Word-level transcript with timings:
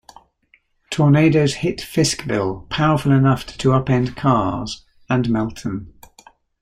Tornadoes 0.89 1.53
hit 1.53 1.77
Fiskville, 1.77 2.67
powerful 2.69 3.11
enough 3.11 3.45
to 3.45 3.67
upend 3.69 4.15
cars, 4.15 4.83
and 5.11 5.29
Melton. 5.29 5.93